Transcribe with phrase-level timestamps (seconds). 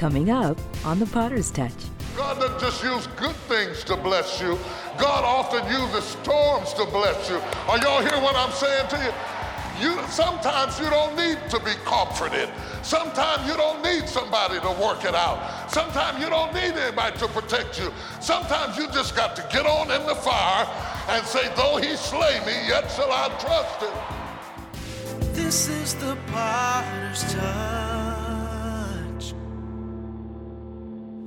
[0.00, 1.74] Coming up on The Potter's Touch.
[2.16, 4.58] God doesn't just use good things to bless you.
[4.98, 7.36] God often uses storms to bless you.
[7.68, 9.12] Are y'all hear what I'm saying to you?
[9.84, 12.48] You, sometimes you don't need to be comforted.
[12.82, 15.70] Sometimes you don't need somebody to work it out.
[15.70, 17.92] Sometimes you don't need anybody to protect you.
[18.22, 20.66] Sometimes you just got to get on in the fire
[21.10, 25.34] and say, though he slay me, yet shall I trust him.
[25.34, 27.69] This is the potter's touch.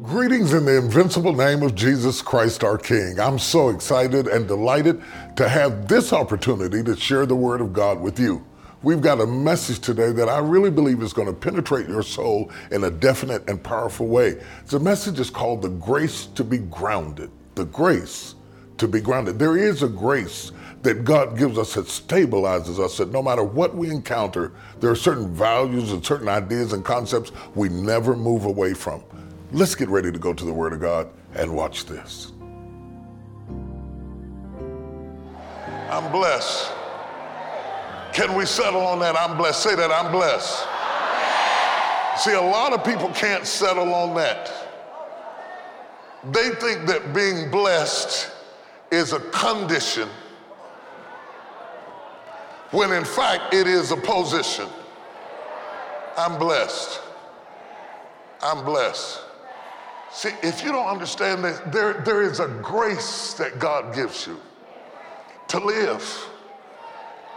[0.03, 3.21] Greetings in the invincible name of Jesus Christ our King.
[3.21, 5.01] I'm so excited and delighted
[5.37, 8.45] to have this opportunity to share the Word of God with you.
[8.81, 12.51] We've got a message today that I really believe is going to penetrate your soul
[12.71, 14.43] in a definite and powerful way.
[14.65, 17.31] The message is called The Grace to be Grounded.
[17.55, 18.35] The Grace
[18.79, 19.39] to be Grounded.
[19.39, 23.73] There is a grace that God gives us that stabilizes us, that no matter what
[23.73, 28.73] we encounter, there are certain values and certain ideas and concepts we never move away
[28.73, 29.01] from.
[29.53, 32.31] Let's get ready to go to the Word of God and watch this.
[35.91, 36.71] I'm blessed.
[38.13, 39.15] Can we settle on that?
[39.15, 39.61] I'm blessed.
[39.61, 40.67] Say that, I'm blessed.
[42.23, 44.51] See, a lot of people can't settle on that.
[46.31, 48.31] They think that being blessed
[48.91, 50.09] is a condition
[52.71, 54.67] when in fact it is a position.
[56.17, 56.99] I'm blessed.
[58.41, 59.21] I'm blessed.
[60.13, 64.39] See, if you don't understand this, there, there is a grace that God gives you
[65.47, 66.27] to live,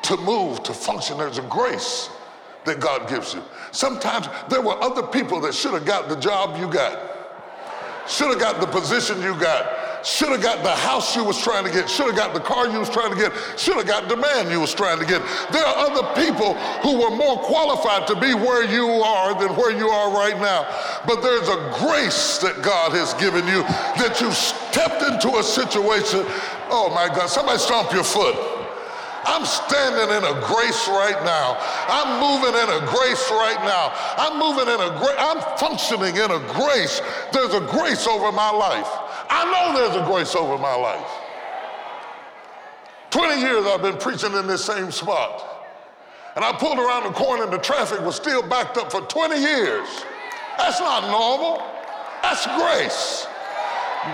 [0.03, 1.17] to move, to function.
[1.17, 2.11] There's a grace
[2.67, 3.43] that God gives you.
[3.73, 7.01] Sometimes there were other people that should have got the job you got,
[8.07, 9.76] should have got the position you got,
[10.07, 12.69] should have got the house you was trying to get, should have got the car
[12.69, 15.21] you was trying to get, should have got the man you was trying to get.
[15.51, 16.55] There are other people
[16.87, 20.63] who were more qualified to be where you are than where you are right now.
[21.09, 23.67] But there's a grace that God has given you
[23.99, 26.23] that you've stepped into a situation.
[26.71, 28.37] Oh my God, somebody stomp your foot.
[29.27, 31.59] I'm standing in a grace right now.
[31.91, 33.91] I'm moving in a grace right now.
[34.23, 35.19] I'm moving in a grace.
[35.19, 37.03] I'm functioning in a grace.
[37.33, 38.87] There's a grace over my life.
[39.29, 41.11] I know there's a grace over my life.
[43.11, 45.43] 20 years I've been preaching in this same spot.
[46.35, 49.41] And I pulled around the corner and the traffic was still backed up for 20
[49.41, 49.89] years.
[50.59, 51.63] That's not normal.
[52.23, 53.27] That's grace.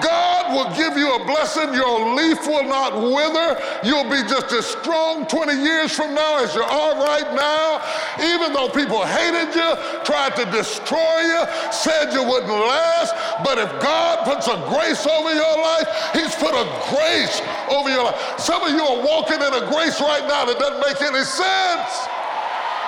[0.01, 1.75] God will give you a blessing.
[1.75, 3.61] Your leaf will not wither.
[3.85, 7.83] You'll be just as strong 20 years from now as you are right now.
[8.23, 9.71] Even though people hated you,
[10.05, 13.15] tried to destroy you, said you wouldn't last.
[13.45, 18.05] But if God puts a grace over your life, He's put a grace over your
[18.05, 18.39] life.
[18.39, 22.09] Some of you are walking in a grace right now that doesn't make any sense.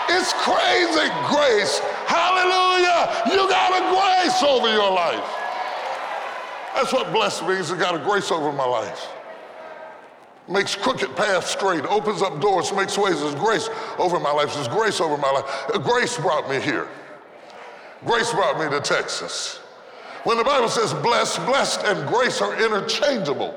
[0.08, 1.80] It's crazy grace.
[2.06, 3.24] Hallelujah.
[3.32, 5.43] You got a grace over your life.
[6.74, 7.70] That's what blessed means.
[7.70, 9.08] It got a grace over my life.
[10.48, 13.20] Makes crooked paths straight, opens up doors, makes ways.
[13.20, 14.52] There's grace over my life.
[14.54, 15.44] There's grace over my life.
[15.72, 16.86] Uh, grace brought me here.
[18.04, 19.60] Grace brought me to Texas.
[20.24, 23.54] When the Bible says blessed, blessed and grace are interchangeable.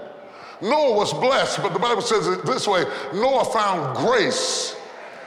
[0.61, 4.75] Noah was blessed, but the Bible says it this way Noah found grace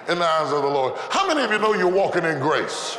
[0.08, 0.94] in the eyes of the Lord.
[1.10, 2.98] How many of you know you're walking in grace?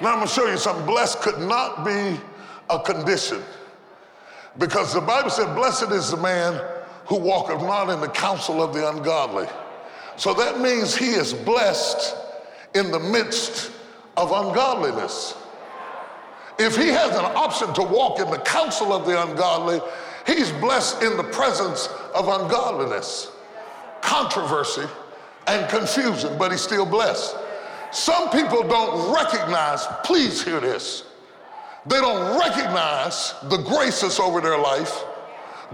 [0.00, 0.84] Now I'm going to show you something.
[0.84, 2.20] Blessed could not be
[2.68, 3.42] a condition
[4.58, 6.60] because the Bible said, Blessed is the man
[7.06, 9.46] who walketh not in the counsel of the ungodly.
[10.16, 12.16] So that means he is blessed
[12.74, 13.70] in the midst
[14.16, 15.36] of ungodliness.
[16.58, 19.80] If he has an option to walk in the counsel of the ungodly,
[20.26, 23.30] he's blessed in the presence of ungodliness,
[24.00, 24.86] controversy,
[25.46, 27.36] and confusion, but he's still blessed.
[27.96, 31.04] Some people don't recognize, please hear this,
[31.86, 35.02] they don't recognize the grace that's over their life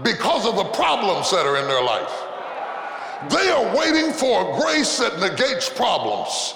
[0.03, 2.13] because of the problems that are in their life.
[3.29, 6.53] They are waiting for a grace that negates problems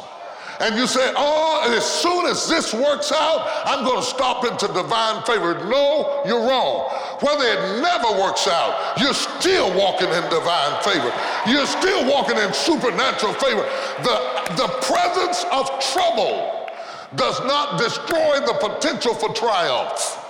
[0.59, 4.65] and you say, oh, as soon as this works out, I'm going to stop into
[4.67, 5.53] divine favor.
[5.69, 6.89] No, you're wrong.
[7.21, 11.13] Whether it never works out, you're still walking in divine favor.
[11.45, 13.69] You're still walking in supernatural favor.
[14.03, 16.69] The, the presence of trouble
[17.15, 20.23] does not destroy the potential for triumph.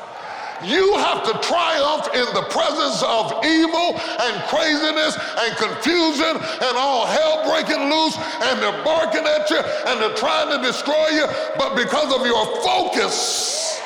[0.63, 7.05] You have to triumph in the presence of evil and craziness and confusion and all
[7.05, 11.27] hell breaking loose and they're barking at you and they're trying to destroy you.
[11.57, 13.79] But because of your focus,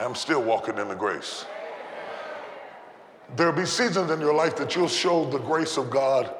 [0.00, 1.44] I'm still walking in the grace.
[3.36, 6.34] There'll be seasons in your life that you'll show the grace of God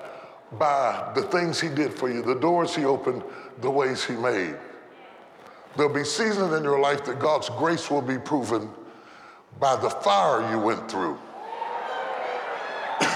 [0.53, 3.23] by the things he did for you, the doors he opened,
[3.61, 4.57] the ways he made.
[5.77, 8.71] There'll be seasons in your life that God's grace will be proven
[9.61, 11.19] by the fire you went through.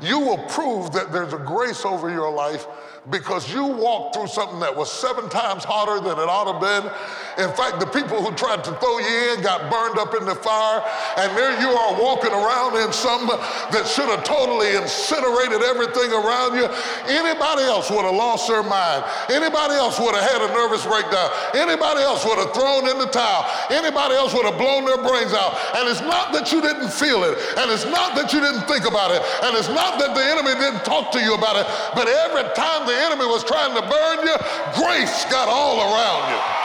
[0.00, 2.66] you will prove that there's a grace over your life
[3.10, 6.60] because you walked through something that was seven times harder than it ought to have
[6.84, 6.92] been.
[7.38, 10.34] In fact, the people who tried to throw you in got burned up in the
[10.34, 10.80] fire,
[11.20, 13.36] and there you are walking around in something
[13.76, 16.64] that should have totally incinerated everything around you.
[17.12, 19.04] Anybody else would have lost their mind.
[19.28, 21.28] Anybody else would have had a nervous breakdown.
[21.52, 23.44] Anybody else would have thrown in the towel.
[23.68, 25.60] Anybody else would have blown their brains out.
[25.76, 28.88] And it's not that you didn't feel it, and it's not that you didn't think
[28.88, 32.08] about it, and it's not that the enemy didn't talk to you about it, but
[32.08, 34.36] every time the enemy was trying to burn you,
[34.80, 36.55] grace got all around you.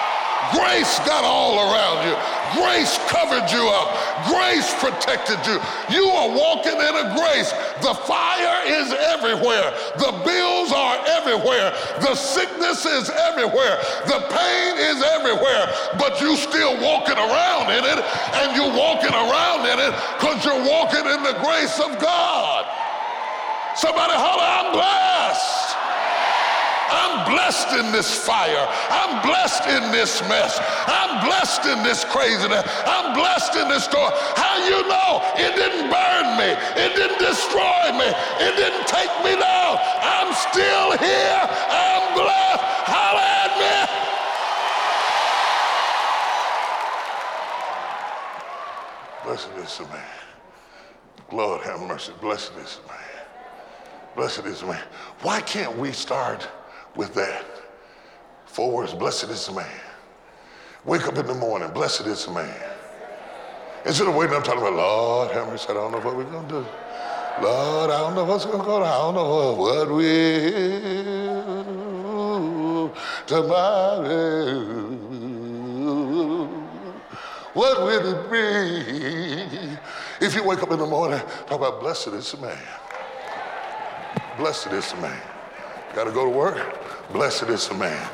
[0.51, 2.15] Grace got all around you.
[2.51, 3.95] Grace covered you up.
[4.27, 5.55] Grace protected you.
[5.89, 7.51] You are walking in a grace.
[7.79, 9.71] The fire is everywhere.
[9.95, 11.71] The bills are everywhere.
[12.01, 13.79] The sickness is everywhere.
[14.07, 15.71] The pain is everywhere.
[15.97, 17.99] But you still walking around in it
[18.43, 22.65] and you're walking around in it because you're walking in the grace of God.
[23.75, 25.60] Somebody holler, I'm blessed.
[26.91, 28.67] I'm blessed in this fire.
[28.89, 30.59] I'm blessed in this mess.
[30.87, 32.63] I'm blessed in this craziness.
[32.85, 34.11] I'm blessed in this storm.
[34.35, 36.51] How you know it didn't burn me?
[36.75, 38.11] It didn't destroy me.
[38.43, 39.79] It didn't take me down.
[40.03, 41.43] I'm still here.
[41.71, 42.63] I'm blessed.
[42.91, 44.01] Holla at me.
[49.23, 50.03] Blessed is the man.
[51.31, 52.11] Lord have mercy.
[52.19, 52.97] Blessed is the man.
[54.15, 54.83] Blessed is the man.
[55.21, 56.47] Why can't we start?
[56.95, 57.45] With that.
[58.45, 59.67] Four words, blessed is the man.
[60.83, 62.53] Wake up in the morning, blessed is the man.
[63.85, 66.47] Instead of waiting, I'm talking about, Lord, have mercy, I don't know what we're going
[66.47, 66.65] to do.
[67.41, 68.83] Lord, I don't know what's going to go on.
[68.83, 70.81] I don't know what we'll
[73.25, 74.91] tomorrow.
[77.53, 80.25] What will it be?
[80.25, 82.57] If you wake up in the morning, talk about blessed is the man.
[84.37, 85.30] Blessed is the man.
[85.93, 87.11] Got to go to work?
[87.11, 88.09] Blessed is the man.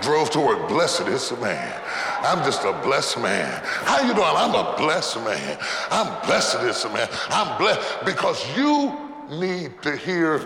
[0.00, 0.68] Drove to work.
[0.68, 1.80] Blessed is the man.
[2.20, 3.60] I'm just a blessed man.
[3.64, 4.26] How you doing?
[4.26, 5.58] I'm a blessed man.
[5.90, 7.08] I'm blessed is the man.
[7.28, 8.96] I'm blessed because you
[9.30, 10.40] need to hear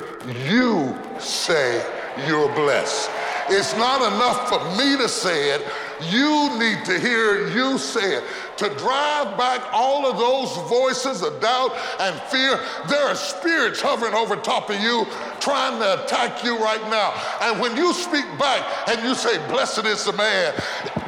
[0.48, 1.84] you say
[2.26, 3.10] you're blessed.
[3.48, 5.62] It's not enough for me to say it.
[6.10, 8.24] You need to hear you say it.
[8.56, 12.58] To drive back all of those voices of doubt and fear,
[12.88, 15.06] there are spirits hovering over top of you
[15.42, 17.12] trying to attack you right now.
[17.42, 20.54] And when you speak back and you say, Blessed is the man,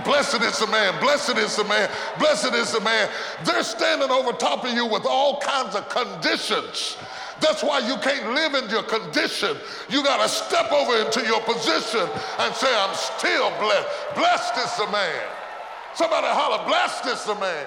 [0.05, 1.89] blessed is the man, blessed is the man,
[2.19, 3.09] blessed is the man,
[3.45, 6.97] they're standing over top of you with all kinds of conditions
[7.41, 9.57] that's why you can't live in your condition.
[9.91, 12.09] You got to step over into your position
[12.39, 13.89] and say, I'm still blessed.
[14.15, 15.23] Blessed is the man.
[15.95, 17.67] Somebody holler, blessed is the man.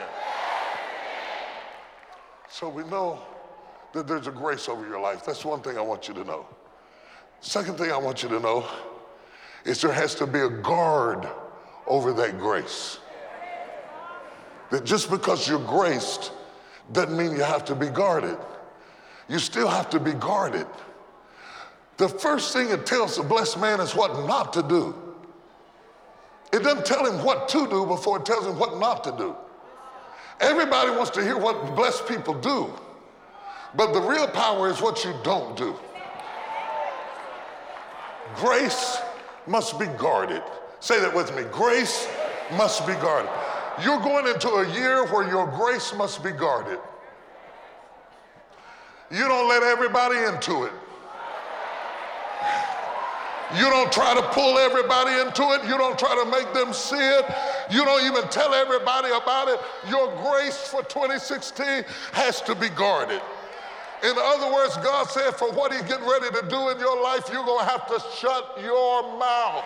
[2.49, 3.19] So we know
[3.93, 5.25] that there's a grace over your life.
[5.25, 6.45] That's one thing I want you to know.
[7.41, 8.65] Second thing I want you to know
[9.65, 11.27] is there has to be a guard
[11.85, 12.99] over that grace.
[14.71, 16.31] That just because you're graced
[16.91, 18.37] doesn't mean you have to be guarded
[19.27, 20.67] you still have to be guarded.
[21.97, 24.95] The first thing it tells the blessed man is what not to do.
[26.53, 29.35] It doesn't tell him what to do before it tells him what not to do.
[30.39, 32.71] Everybody wants to hear what blessed people do,
[33.75, 35.75] but the real power is what you don't do.
[38.37, 38.99] Grace
[39.45, 40.43] must be guarded.
[40.79, 41.43] Say that with me.
[41.51, 42.07] Grace
[42.53, 43.31] must be guarded.
[43.83, 46.79] You're going into a year where your grace must be guarded.
[49.11, 50.73] You don't let everybody into it.
[53.55, 55.63] You don't try to pull everybody into it.
[55.63, 57.25] You don't try to make them see it.
[57.71, 59.59] You don't even tell everybody about it.
[59.89, 63.21] Your grace for 2016 has to be guarded.
[64.03, 67.29] In other words, God said, for what He's getting ready to do in your life,
[67.31, 69.65] you're going to have to shut your mouth.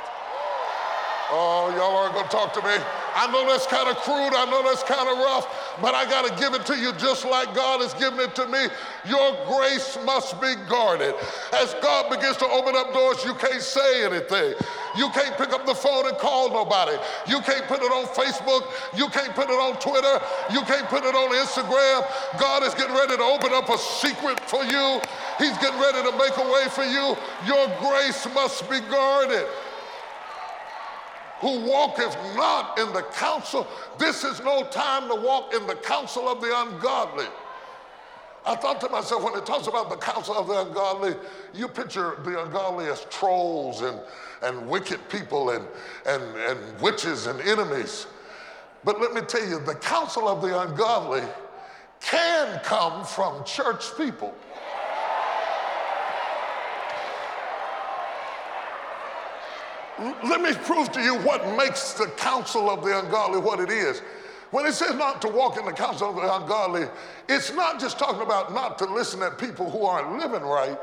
[1.31, 3.00] Oh, y'all aren't going to talk to me.
[3.15, 4.33] I know that's kind of crude.
[4.33, 5.45] I know that's kind of rough,
[5.81, 8.47] but I got to give it to you just like God has given it to
[8.47, 8.67] me.
[9.05, 11.15] Your grace must be guarded.
[11.53, 14.55] As God begins to open up doors, you can't say anything.
[14.95, 16.97] You can't pick up the phone and call nobody.
[17.27, 18.67] You can't put it on Facebook.
[18.95, 20.19] You can't put it on Twitter.
[20.51, 22.07] You can't put it on Instagram.
[22.39, 25.01] God is getting ready to open up a secret for you.
[25.37, 27.15] He's getting ready to make a way for you.
[27.47, 29.47] Your grace must be guarded
[31.41, 33.67] who walketh not in the counsel.
[33.97, 37.25] This is no time to walk in the counsel of the ungodly.
[38.45, 41.15] I thought to myself, when it talks about the counsel of the ungodly,
[41.53, 43.99] you picture the ungodly as trolls and,
[44.43, 45.65] and wicked people and,
[46.07, 48.07] and, and witches and enemies.
[48.83, 51.23] But let me tell you, the counsel of the ungodly
[52.01, 54.33] can come from church people.
[60.01, 64.01] Let me prove to you what makes the counsel of the ungodly what it is.
[64.49, 66.87] When it says not to walk in the counsel of the ungodly,
[67.29, 70.77] it's not just talking about not to listen at people who aren't living right.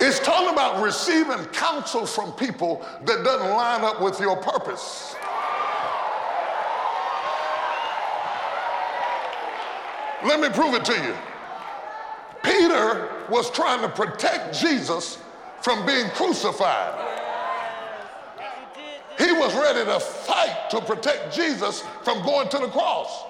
[0.00, 5.14] It's talking about receiving counsel from people that doesn't line up with your purpose.
[10.24, 11.14] Let me prove it to you.
[12.42, 15.18] Peter was trying to protect Jesus
[15.62, 17.06] from being crucified.
[19.18, 23.24] He was ready to fight to protect Jesus from going to the cross.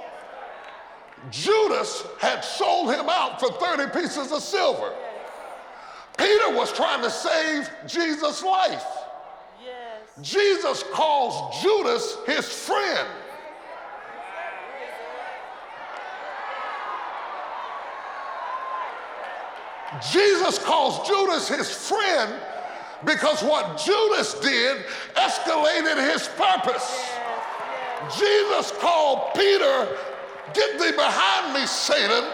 [1.30, 4.92] Judas had sold him out for 30 pieces of silver.
[6.16, 8.84] Peter was trying to save Jesus' life.
[9.62, 10.30] Yes.
[10.30, 13.08] Jesus calls Judas his friend.
[20.12, 22.32] Jesus calls Judas his friend
[23.04, 27.10] because what Judas did escalated his purpose.
[28.18, 29.96] Jesus called Peter,
[30.54, 32.24] Get thee behind me, Satan.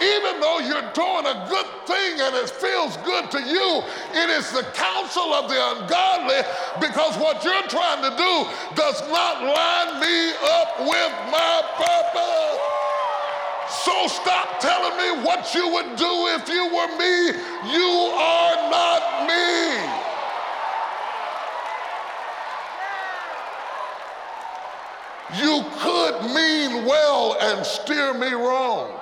[0.00, 3.82] Even though you're doing a good thing and it feels good to you,
[4.14, 6.42] it is the counsel of the ungodly
[6.80, 12.57] because what you're trying to do does not line me up with my purpose.
[13.70, 17.38] So stop telling me what you would do if you were me.
[17.72, 20.08] You are not me.
[25.36, 28.98] You could mean well and steer me wrong.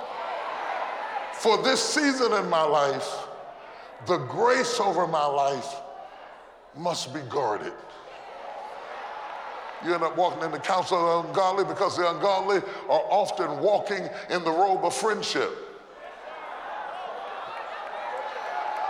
[1.34, 3.08] For this season in my life,
[4.06, 5.76] the grace over my life
[6.76, 7.72] must be guarded.
[9.84, 13.60] You end up walking in the counsel of the ungodly because the ungodly are often
[13.60, 15.50] walking in the robe of friendship.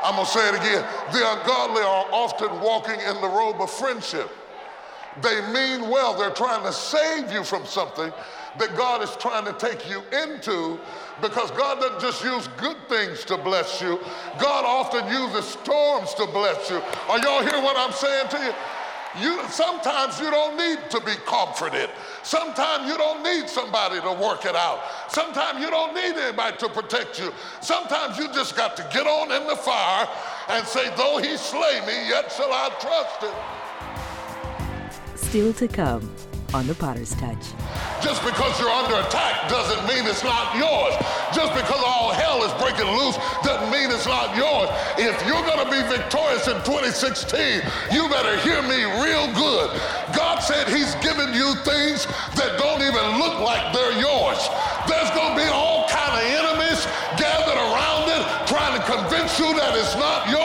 [0.02, 0.84] I'm going to say it again.
[1.12, 4.30] The ungodly are often walking in the robe of friendship.
[5.22, 8.12] They mean well, they're trying to save you from something
[8.58, 10.78] that God is trying to take you into
[11.20, 13.98] because God doesn't just use good things to bless you,
[14.38, 16.76] God often uses storms to bless you.
[17.08, 18.52] Are y'all hear what I'm saying to you?
[19.20, 21.88] You, sometimes you don't need to be comforted.
[22.22, 24.80] Sometimes you don't need somebody to work it out.
[25.08, 27.32] Sometimes you don't need anybody to protect you.
[27.60, 30.06] Sometimes you just got to get on in the fire
[30.48, 33.34] and say, though he slay me, yet shall I trust him.
[35.16, 36.10] Still to come
[36.52, 37.46] on the Potter's Touch.
[38.06, 40.94] Just because you're under attack doesn't mean it's not yours.
[41.34, 44.70] Just because all hell is breaking loose doesn't mean it's not yours.
[44.94, 49.74] If you're going to be victorious in 2016, you better hear me real good.
[50.14, 52.06] God said he's given you things
[52.38, 54.38] that don't even look like they're yours.
[54.86, 56.86] There's going to be all kind of enemies
[57.18, 60.35] gathered around it trying to convince you that it's not yours.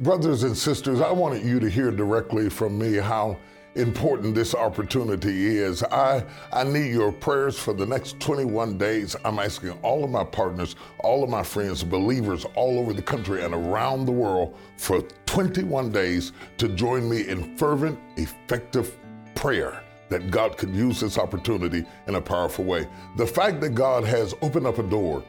[0.00, 3.36] Brothers and sisters, I wanted you to hear directly from me how
[3.74, 5.82] important this opportunity is.
[5.82, 9.14] I, I need your prayers for the next 21 days.
[9.26, 13.44] I'm asking all of my partners, all of my friends, believers all over the country
[13.44, 18.96] and around the world for 21 days to join me in fervent, effective
[19.34, 22.88] prayer that God could use this opportunity in a powerful way.
[23.18, 25.22] The fact that God has opened up a door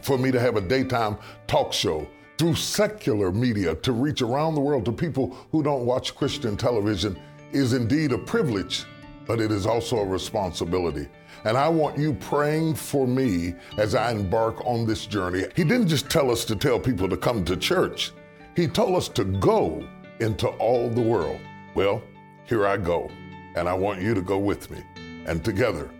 [0.00, 2.06] for me to have a daytime talk show
[2.38, 7.18] through secular media to reach around the world to people who don't watch Christian television
[7.52, 8.84] is indeed a privilege,
[9.26, 11.08] but it is also a responsibility.
[11.44, 15.44] And I want you praying for me as I embark on this journey.
[15.54, 18.12] He didn't just tell us to tell people to come to church,
[18.54, 19.86] He told us to go
[20.20, 21.40] into all the world.
[21.74, 22.02] Well,
[22.46, 23.10] here I go,
[23.54, 24.82] and I want you to go with me.
[25.26, 25.90] And together,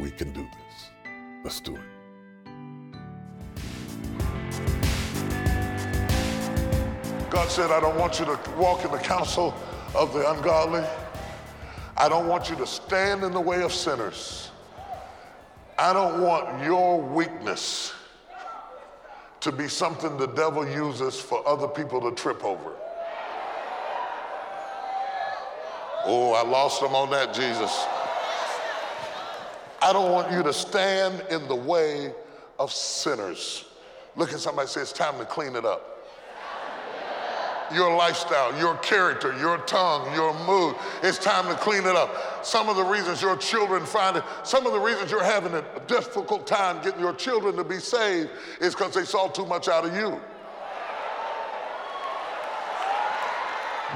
[0.00, 0.90] we can do this.
[1.44, 1.89] Let's do it.
[7.40, 9.54] God said, I don't want you to walk in the counsel
[9.94, 10.84] of the ungodly.
[11.96, 14.50] I don't want you to stand in the way of sinners.
[15.78, 17.94] I don't want your weakness
[19.40, 22.72] to be something the devil uses for other people to trip over.
[26.04, 27.86] Oh, I lost them on that, Jesus.
[29.80, 32.12] I don't want you to stand in the way
[32.58, 33.64] of sinners.
[34.14, 35.89] Look at somebody say, it's time to clean it up.
[37.72, 40.76] Your lifestyle, your character, your tongue, your mood.
[41.02, 42.44] It's time to clean it up.
[42.44, 45.64] Some of the reasons your children find it, some of the reasons you're having a
[45.86, 49.84] difficult time getting your children to be saved is because they saw too much out
[49.84, 50.20] of you.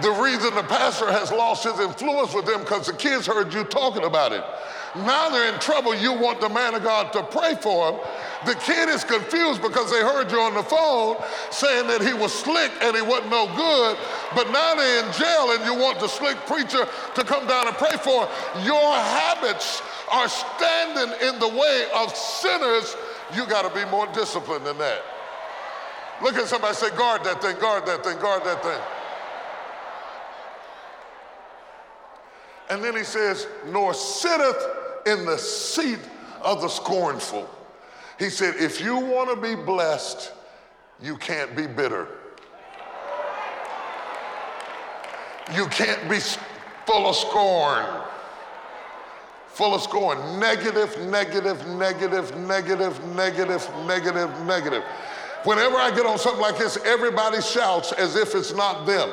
[0.02, 3.62] The reason the pastor has lost his influence with them because the kids heard you
[3.62, 4.42] talking about it.
[4.96, 5.94] Now they're in trouble.
[5.94, 8.00] You want the man of God to pray for them.
[8.46, 11.16] The kid is confused because they heard you on the phone
[11.50, 13.96] saying that he was slick and he wasn't no good.
[14.34, 17.76] But now they're in jail and you want the slick preacher to come down and
[17.76, 18.28] pray for.
[18.64, 22.96] Your habits are standing in the way of sinners.
[23.34, 25.02] You got to be more disciplined than that.
[26.22, 28.80] Look at somebody say, guard that thing, guard that thing, guard that thing.
[32.70, 34.66] And then he says, nor sitteth
[35.06, 35.98] in the seat
[36.42, 37.48] of the scornful.
[38.18, 40.32] He said, if you want to be blessed,
[41.02, 42.06] you can't be bitter.
[45.54, 46.18] You can't be
[46.86, 47.84] full of scorn.
[49.48, 50.40] Full of scorn.
[50.40, 54.82] Negative, negative, negative, negative, negative, negative, negative.
[55.44, 59.10] Whenever I get on something like this, everybody shouts as if it's not them.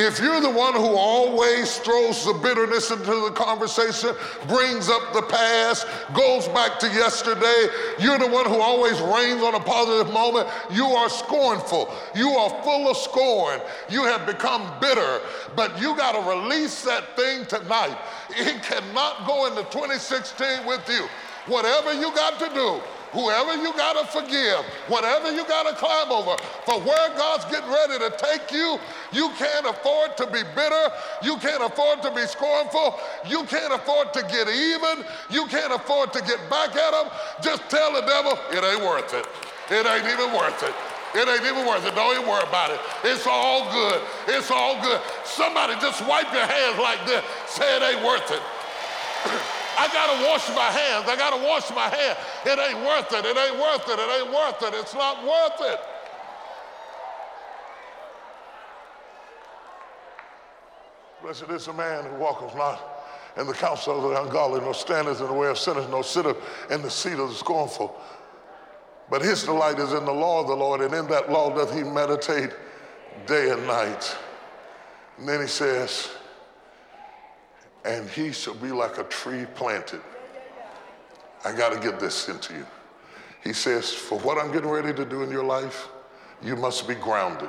[0.00, 4.14] If you're the one who always throws the bitterness into the conversation,
[4.46, 7.66] brings up the past, goes back to yesterday,
[7.98, 11.92] you're the one who always rains on a positive moment, you are scornful.
[12.14, 13.60] You are full of scorn.
[13.90, 15.20] You have become bitter,
[15.56, 17.98] but you got to release that thing tonight.
[18.30, 21.08] It cannot go into 2016 with you.
[21.46, 22.80] Whatever you got to do,
[23.12, 27.70] whoever you got to forgive, whatever you got to climb over, for where God's getting
[27.70, 28.78] ready to take you,
[29.12, 30.84] you can't afford to be bitter.
[31.22, 32.98] You can't afford to be scornful.
[33.26, 35.04] You can't afford to get even.
[35.30, 37.10] You can't afford to get back at them.
[37.42, 39.26] Just tell the devil, it ain't worth it.
[39.70, 40.74] It ain't even worth it.
[41.14, 41.94] It ain't even worth it.
[41.94, 42.80] Don't even worry about it.
[43.04, 44.02] It's all good.
[44.28, 45.00] It's all good.
[45.24, 47.24] Somebody just wipe your hands like this.
[47.46, 48.42] Say it ain't worth it.
[49.78, 51.08] I gotta wash my hands.
[51.08, 52.18] I gotta wash my hands.
[52.44, 53.24] It ain't worth it.
[53.24, 53.98] It ain't worth it.
[53.98, 54.74] It ain't worth it.
[54.74, 55.80] It's not worth it.
[61.22, 62.80] Blessed is the man who walketh not
[63.36, 66.36] in the counsel of the ungodly, nor standeth in the way of sinners, nor sitteth
[66.70, 67.96] in the seat of the scornful.
[69.10, 71.72] But his delight is in the law of the Lord, and in that law doth
[71.72, 72.50] he meditate
[73.26, 74.16] day and night.
[75.18, 76.10] And then he says,
[77.84, 80.00] and he shall be like a tree planted.
[81.44, 82.66] I got to get this into you.
[83.44, 85.88] He says, For what I'm getting ready to do in your life,
[86.42, 87.48] you must be grounded.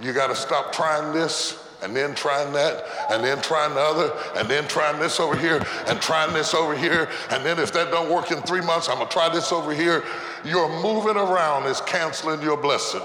[0.00, 4.12] You got to stop trying this and then trying that and then trying the other
[4.36, 7.90] and then trying this over here and trying this over here and then if that
[7.90, 10.02] don't work in three months i'm to try this over here
[10.44, 13.02] your moving around is canceling your blessing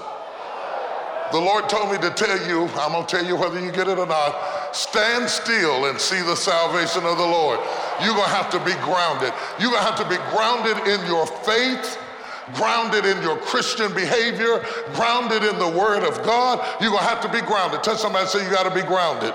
[1.30, 3.96] the lord told me to tell you i'm to tell you whether you get it
[3.96, 4.34] or not
[4.74, 7.60] Stand still and see the salvation of the Lord.
[8.02, 9.32] You're going to have to be grounded.
[9.60, 11.96] You're going to have to be grounded in your faith,
[12.54, 16.58] grounded in your Christian behavior, grounded in the Word of God.
[16.80, 17.84] You're going to have to be grounded.
[17.84, 19.32] Tell somebody, say, you got to be grounded.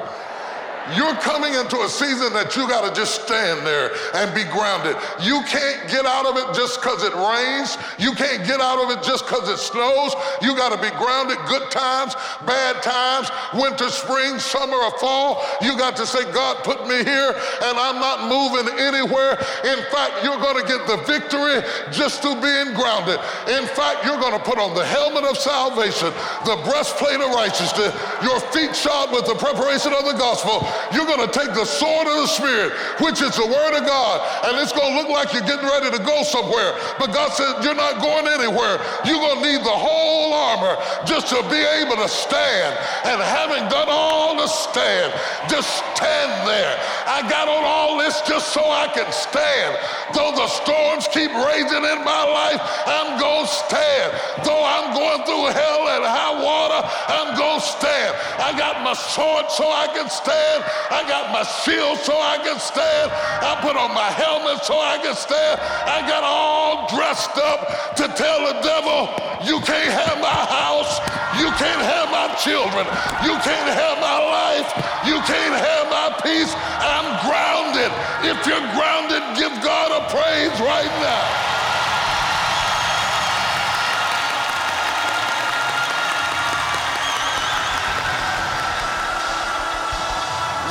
[0.96, 4.98] You're coming into a season that you got to just stand there and be grounded.
[5.22, 7.78] You can't get out of it just because it rains.
[8.02, 10.18] You can't get out of it just because it snows.
[10.42, 15.46] You got to be grounded good times, bad times, winter, spring, summer, or fall.
[15.62, 19.38] You got to say, God put me here and I'm not moving anywhere.
[19.70, 21.62] In fact, you're going to get the victory
[21.94, 23.22] just through being grounded.
[23.46, 26.10] In fact, you're going to put on the helmet of salvation,
[26.50, 27.94] the breastplate of righteousness,
[28.26, 32.08] your feet shod with the preparation of the gospel you're going to take the sword
[32.08, 35.34] of the Spirit, which is the Word of God, and it's going to look like
[35.34, 36.74] you're getting ready to go somewhere.
[36.98, 38.80] But God said, You're not going anywhere.
[39.06, 42.74] You're going to need the whole armor just to be able to stand.
[43.06, 45.14] And having done all to stand,
[45.50, 46.76] just stand there.
[47.06, 49.78] I got on all this just so I can stand.
[50.14, 54.10] Though the storms keep raging in my life, I'm going to stand.
[54.44, 58.16] Though I'm going through hell and high water, I'm going to stand.
[58.40, 60.59] I got my sword so I can stand.
[60.92, 63.12] I got my shield so I can stand.
[63.44, 65.60] I put on my helmet so I can stand.
[65.88, 69.12] I got all dressed up to tell the devil,
[69.46, 71.00] you can't have my house.
[71.40, 72.84] You can't have my children.
[73.24, 74.70] You can't have my life.
[75.08, 76.52] You can't have my peace.
[76.84, 77.92] I'm grounded.
[78.28, 81.49] If you're grounded, give God a praise right now.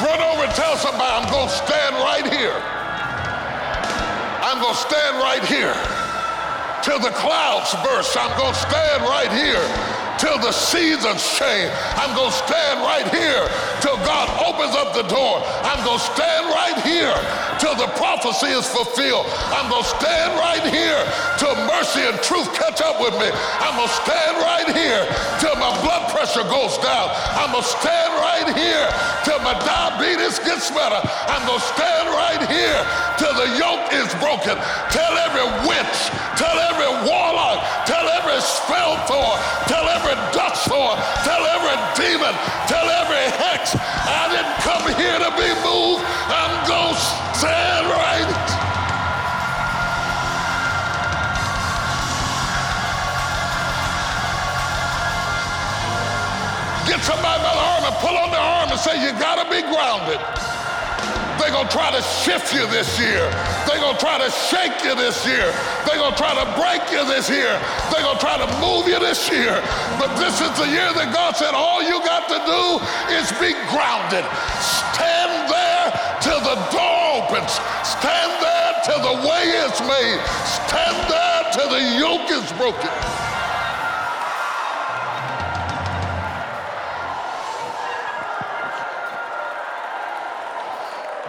[0.08, 2.56] Run over and tell somebody, I'm going to stand right here.
[4.40, 5.76] I'm going to stand right here.
[6.82, 8.16] till the clouds burst.
[8.16, 9.87] I'm going to stand right here
[10.18, 11.70] till the seasons change.
[11.94, 13.46] I'm going to stand right here
[13.80, 15.38] till God opens up the door.
[15.62, 17.14] I'm going to stand right here
[17.62, 19.26] till the prophecy is fulfilled.
[19.54, 21.02] I'm going to stand right here
[21.38, 23.30] till mercy and truth catch up with me.
[23.62, 25.06] I'm going to stand right here
[25.38, 27.14] till my blood pressure goes down.
[27.38, 28.86] I'm going to stand right here
[29.22, 30.98] till my diabetes gets better.
[31.30, 32.80] I'm going to stand right here
[33.22, 34.58] till the yoke is broken.
[34.90, 35.98] Tell every witch,
[36.34, 39.36] tell every warlock, tell every spell thrower,
[40.64, 42.34] storm, tell every demon,
[42.66, 46.02] tell every hex, I didn't come here to be moved.
[46.26, 48.58] I'm going to stand right.
[56.88, 59.50] Get somebody by the arm and pull on their arm and say, You got to
[59.50, 60.47] be grounded.
[61.38, 63.24] They're going to try to shift you this year.
[63.66, 65.46] They're going to try to shake you this year.
[65.86, 67.54] They're going to try to break you this year.
[67.90, 69.62] They're going to try to move you this year.
[69.98, 72.62] But this is the year that God said all you got to do
[73.14, 74.26] is be grounded.
[74.60, 75.86] Stand there
[76.20, 77.56] till the door opens.
[77.86, 80.20] Stand there till the way is made.
[80.44, 83.27] Stand there till the yoke is broken.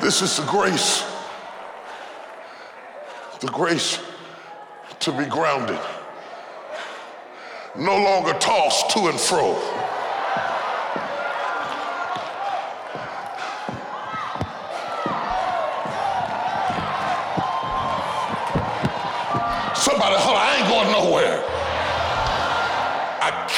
[0.02, 1.04] This is the grace,
[3.42, 4.00] the grace
[5.02, 5.80] to be grounded,
[7.76, 9.56] no longer tossed to and fro.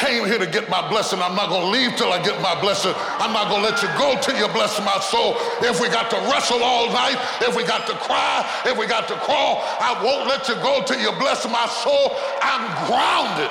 [0.02, 1.22] Came here to get my blessing.
[1.22, 2.92] I'm not going to leave till I get my blessing.
[3.22, 5.36] I'm not going to let you go till you bless my soul.
[5.62, 9.06] If we got to wrestle all night, if we got to cry, if we got
[9.08, 12.18] to crawl, I won't let you go till you bless my soul.
[12.42, 13.50] I'm grounded.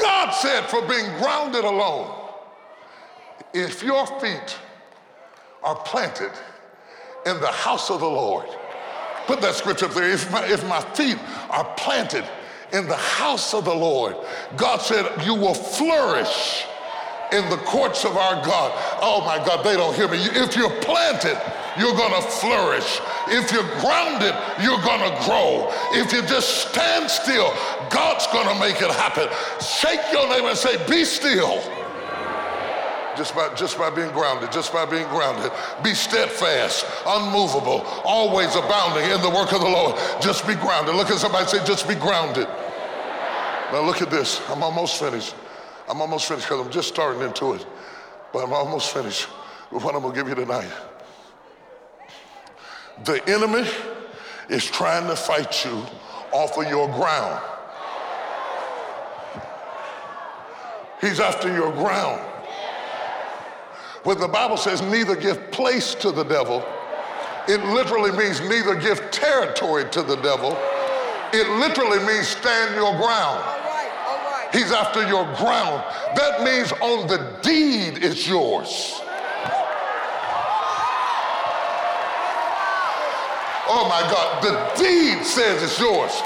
[0.00, 2.16] God said for being grounded alone,
[3.52, 4.56] if your feet
[5.64, 6.30] are planted
[7.26, 8.46] in the house of the Lord,
[9.26, 10.08] put that scripture up there.
[10.08, 11.18] If my, if my feet
[11.50, 12.24] are planted
[12.72, 14.16] in the house of the Lord.
[14.56, 16.64] God said, You will flourish
[17.32, 18.72] in the courts of our God.
[19.00, 20.18] Oh my God, they don't hear me.
[20.18, 21.40] If you're planted,
[21.78, 23.00] you're gonna flourish.
[23.28, 25.70] If you're grounded, you're gonna grow.
[25.92, 27.52] If you just stand still,
[27.90, 29.28] God's gonna make it happen.
[29.60, 31.62] Shake your neighbor and say, Be still
[33.16, 35.50] just by, just by being grounded, just by being grounded.
[35.82, 39.96] Be steadfast, unmovable, always abounding in the work of the Lord.
[40.20, 40.94] Just be grounded.
[40.94, 42.46] Look at somebody say, just be grounded.
[43.72, 44.40] Now look at this.
[44.48, 45.34] I'm almost finished.
[45.88, 47.66] I'm almost finished because I'm just starting into it.
[48.32, 49.28] But I'm almost finished
[49.70, 50.70] with what I'm going to give you tonight.
[53.04, 53.68] The enemy
[54.48, 55.84] is trying to fight you
[56.32, 57.42] off of your ground.
[61.00, 62.20] He's after your ground.
[64.04, 66.64] When the Bible says neither give place to the devil,
[67.48, 70.56] it literally means neither give territory to the devil.
[71.32, 73.44] It literally means stand your ground.
[74.52, 75.84] He's after your ground.
[76.16, 79.00] That means on the deed it's yours.
[83.72, 86.20] Oh my God, the deed says it's yours.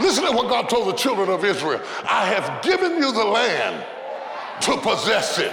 [0.00, 3.84] Listen to what God told the children of Israel I have given you the land
[4.62, 5.52] to possess it.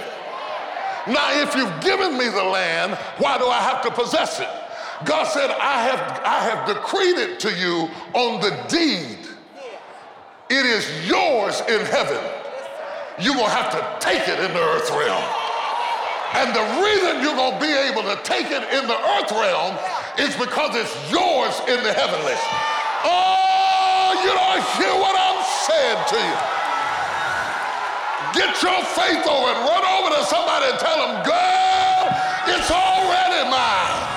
[1.06, 4.48] Now, if you've given me the land, why do I have to possess it?
[5.04, 9.18] God said, I have, I have decreed it to you on the deed.
[10.50, 12.18] It is yours in heaven.
[13.20, 15.22] You will have to take it in the earth realm.
[16.34, 19.76] And the reason you're going to be able to take it in the earth realm
[20.18, 22.42] is because it's yours in the heavenlies.
[23.04, 26.57] Oh, you don't hear what I'm saying to you.
[28.34, 32.02] Get your faith over and run over to somebody and tell them, girl,
[32.48, 34.08] it's already mine.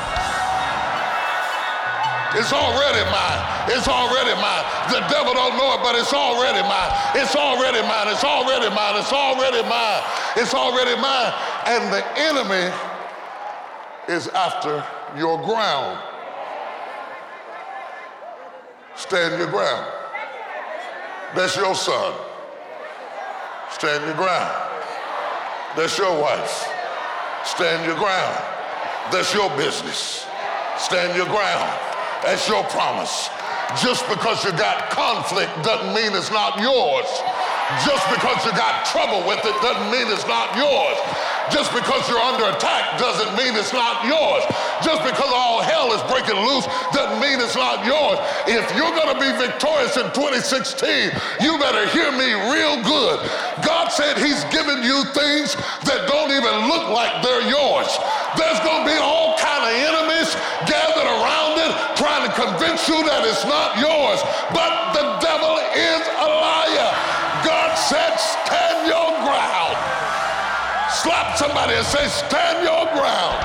[2.36, 3.41] It's already mine.
[3.67, 4.63] It's already mine.
[4.89, 6.91] The devil don't know it, but it's already mine.
[7.15, 8.08] It's already mine.
[8.08, 8.95] It's already mine.
[9.00, 10.04] It's already mine.
[10.38, 11.34] It's already mine.
[11.67, 12.74] And the enemy
[14.08, 14.84] is after
[15.17, 16.00] your ground.
[18.95, 19.91] Stand your ground.
[21.36, 22.31] That's your son.
[23.72, 24.54] Stand your ground.
[25.76, 26.68] That's your wife.
[27.46, 28.38] Stand your ground.
[29.12, 30.28] That's your business.
[30.78, 31.72] Stand your ground.
[32.24, 33.30] That's your promise.
[33.82, 37.08] Just because you got conflict doesn't mean it's not yours.
[37.80, 41.00] Just because you got trouble with it doesn't mean it's not yours.
[41.52, 44.44] Just because you're under attack doesn't mean it's not yours.
[44.84, 46.64] Just because all hell is breaking loose
[46.96, 48.20] doesn't mean it's not yours.
[48.48, 51.12] If you're going to be victorious in 2016,
[51.44, 53.20] you better hear me real good.
[53.68, 57.92] God said He's given you things that don't even look like they're yours.
[58.40, 60.32] There's going to be all kind of enemies
[60.68, 64.24] gathered around it trying to convince you that it's not yours.
[64.56, 65.11] But the
[71.42, 73.42] somebody and say, stand your ground.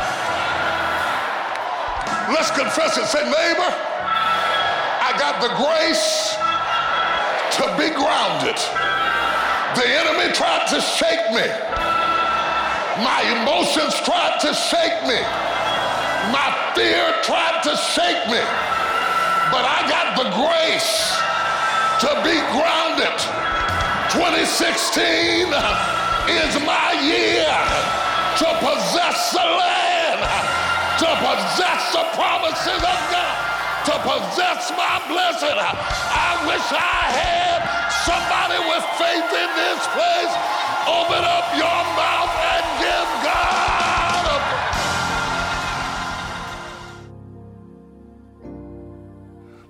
[2.29, 3.09] Let's confess it.
[3.09, 3.73] Say, neighbor,
[5.01, 6.37] I got the grace
[7.57, 8.61] to be grounded.
[9.81, 11.49] The enemy tried to shake me.
[13.01, 15.17] My emotions tried to shake me.
[16.37, 18.45] My fear tried to shake me.
[19.49, 21.17] But I got the grace
[22.05, 23.17] to be grounded.
[24.13, 27.47] 2016 is my year
[28.43, 30.21] to possess the land,
[30.99, 33.37] to possess the promises of God,
[33.87, 35.55] to possess my blessing.
[35.55, 37.59] I wish I had
[38.05, 40.35] somebody with faith in this place.
[40.91, 43.66] Open up your mouth and give God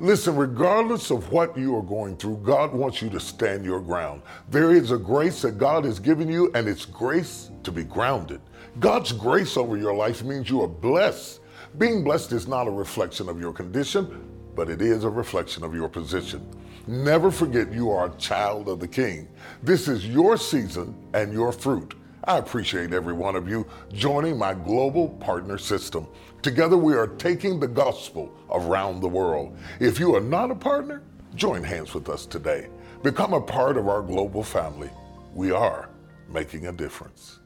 [0.07, 4.23] Listen, regardless of what you are going through, God wants you to stand your ground.
[4.49, 8.41] There is a grace that God has given you, and it's grace to be grounded.
[8.79, 11.41] God's grace over your life means you are blessed.
[11.79, 15.75] Being blessed is not a reflection of your condition, but it is a reflection of
[15.75, 16.49] your position.
[16.87, 19.27] Never forget you are a child of the King.
[19.65, 21.97] This is your season and your fruit.
[22.23, 26.07] I appreciate every one of you joining my global partner system.
[26.47, 29.59] Together, we are taking the gospel around the world.
[29.81, 31.03] If you are not a partner,
[31.35, 32.69] join hands with us today.
[33.03, 34.89] Become a part of our global family.
[35.35, 35.91] We are
[36.29, 37.41] making a difference.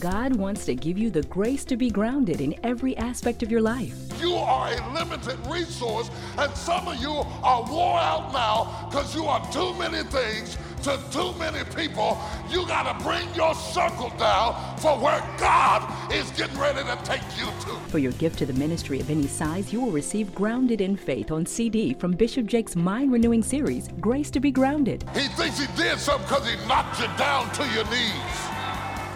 [0.00, 3.60] God wants to give you the grace to be grounded in every aspect of your
[3.60, 3.94] life.
[4.18, 9.26] You are a limited resource, and some of you are wore out now because you
[9.26, 12.18] are too many things to too many people.
[12.50, 17.22] You got to bring your circle down for where God is getting ready to take
[17.38, 17.90] you to.
[17.90, 21.30] For your gift to the ministry of any size, you will receive Grounded in Faith
[21.30, 25.04] on CD from Bishop Jakes' mind renewing series, Grace to be Grounded.
[25.14, 28.48] He thinks he did something because he knocked you down to your knees.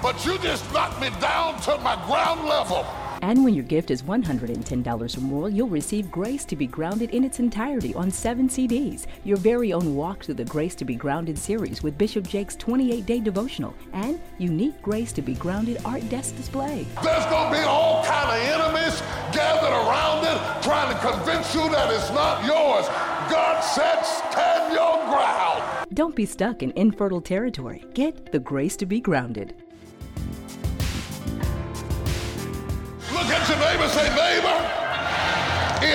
[0.03, 2.85] But you just knocked me down to my ground level.
[3.23, 7.23] And when your gift is $110 or more, you'll receive Grace to be Grounded in
[7.23, 11.39] its entirety on seven CDs, your very own Walk Through the Grace to be Grounded
[11.39, 16.35] series with Bishop Jakes' 28 day devotional, and unique Grace to be Grounded art desk
[16.37, 16.85] display.
[17.01, 19.01] There's going to be all kind of enemies
[19.33, 22.89] gathered around it trying to convince you that it's not yours.
[23.31, 25.87] God said, stand your ground.
[25.95, 27.85] Don't be stuck in infertile territory.
[27.95, 29.55] Get the Grace to be Grounded.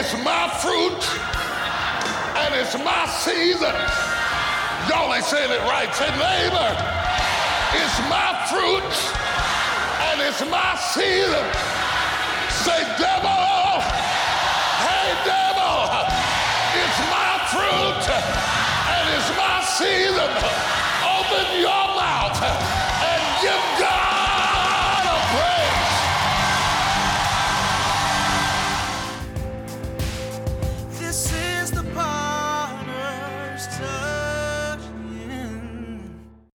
[0.07, 1.03] it's my fruit
[2.39, 3.75] and it's my season.
[4.87, 5.91] Y'all ain't saying it right.
[5.93, 6.71] Say, neighbor,
[7.75, 8.87] it's my fruit
[10.07, 11.43] and it's my season.
[12.63, 13.83] Say, devil,
[14.87, 15.75] hey, devil,
[16.71, 20.31] it's my fruit and it's my season.
[21.19, 25.96] Open your mouth and give God a praise.